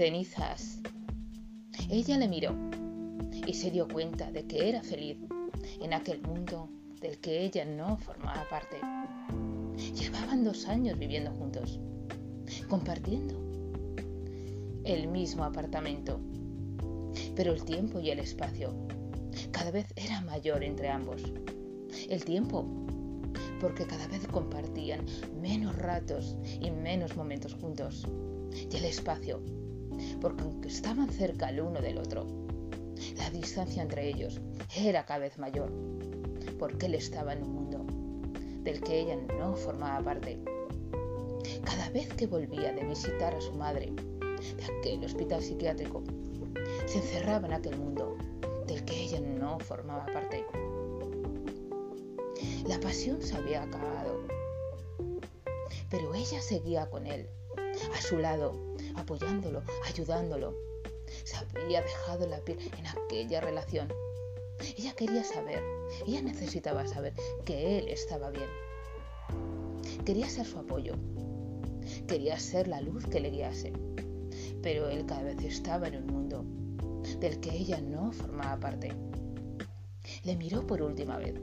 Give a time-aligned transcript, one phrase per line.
[0.00, 0.80] cenizas.
[1.90, 2.56] Ella le miró
[3.46, 5.18] y se dio cuenta de que era feliz
[5.78, 6.70] en aquel mundo
[7.02, 8.78] del que ella no formaba parte.
[9.94, 11.78] Llevaban dos años viviendo juntos,
[12.66, 13.34] compartiendo
[14.84, 16.18] el mismo apartamento,
[17.36, 18.74] pero el tiempo y el espacio
[19.50, 21.30] cada vez era mayor entre ambos.
[22.08, 22.64] El tiempo,
[23.60, 25.04] porque cada vez compartían
[25.42, 28.06] menos ratos y menos momentos juntos.
[28.50, 29.42] Y el espacio,
[30.20, 32.26] porque aunque estaban cerca el uno del otro,
[33.16, 34.40] la distancia entre ellos
[34.76, 35.70] era cada vez mayor,
[36.58, 37.86] porque él estaba en un mundo
[38.62, 40.38] del que ella no formaba parte.
[41.64, 43.92] Cada vez que volvía de visitar a su madre
[44.56, 46.02] de aquel hospital psiquiátrico,
[46.86, 48.16] se encerraba en aquel mundo
[48.66, 50.44] del que ella no formaba parte.
[52.66, 54.20] La pasión se había acabado,
[55.90, 57.28] pero ella seguía con él,
[57.96, 60.54] a su lado, apoyándolo, ayudándolo.
[61.24, 63.92] Se había dejado la piel en aquella relación.
[64.76, 65.62] Ella quería saber,
[66.06, 68.48] ella necesitaba saber que él estaba bien.
[70.04, 70.94] Quería ser su apoyo,
[72.06, 73.72] quería ser la luz que le guiase,
[74.62, 76.44] pero él cada vez estaba en un mundo
[77.20, 78.92] del que ella no formaba parte.
[80.24, 81.34] Le miró por última vez.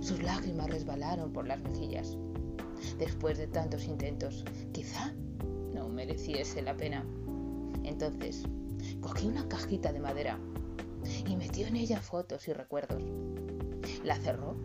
[0.00, 2.16] Sus lágrimas resbalaron por las mejillas.
[2.98, 5.14] Después de tantos intentos, quizá
[5.88, 7.04] mereciese la pena.
[7.84, 8.44] Entonces,
[9.00, 10.38] cogió una cajita de madera
[11.26, 13.02] y metió en ella fotos y recuerdos.
[14.04, 14.56] La cerró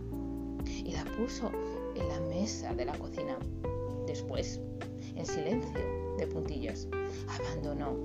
[0.66, 1.52] y la puso
[1.96, 3.38] en la mesa de la cocina.
[4.08, 4.60] Después,
[5.16, 5.80] en silencio,
[6.18, 6.88] de puntillas,
[7.28, 7.96] abandonó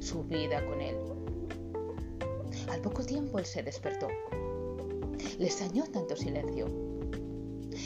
[0.00, 0.96] su vida con él.
[2.70, 4.08] Al poco tiempo él se despertó.
[5.38, 6.66] Le extrañó tanto silencio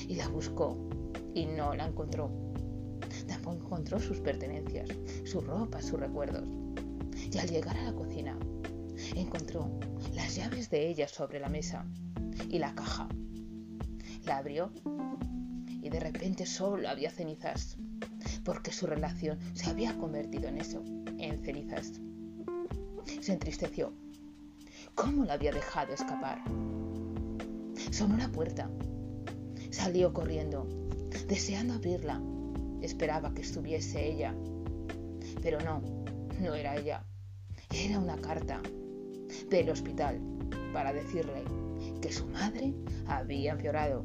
[0.08, 0.76] y la buscó
[1.34, 2.30] y no la encontró.
[3.46, 4.88] Encontró sus pertenencias,
[5.24, 6.48] su ropa, sus recuerdos.
[7.32, 8.38] Y al llegar a la cocina,
[9.14, 9.70] encontró
[10.14, 11.84] las llaves de ella sobre la mesa
[12.48, 13.08] y la caja.
[14.24, 14.72] La abrió
[15.82, 17.76] y de repente solo había cenizas,
[18.44, 20.84] porque su relación se había convertido en eso,
[21.18, 22.00] en cenizas.
[23.20, 23.92] Se entristeció.
[24.94, 26.42] ¿Cómo la había dejado escapar?
[27.90, 28.70] Sonó la puerta.
[29.70, 30.68] Salió corriendo,
[31.26, 32.20] deseando abrirla.
[32.82, 34.34] Esperaba que estuviese ella.
[35.42, 35.82] Pero no,
[36.40, 37.04] no era ella.
[37.72, 38.60] Era una carta
[39.48, 40.20] del hospital
[40.72, 41.44] para decirle
[42.00, 42.74] que su madre
[43.06, 44.04] había empeorado.